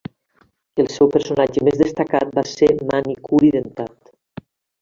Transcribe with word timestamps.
El 0.83 0.87
seu 0.93 1.09
personatge 1.15 1.63
més 1.67 1.77
destacat 1.83 2.33
va 2.39 2.45
ser 2.55 2.71
Mani 2.93 3.17
Curi 3.29 3.53
Dentat. 3.59 4.15